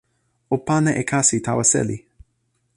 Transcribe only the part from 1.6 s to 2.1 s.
seli.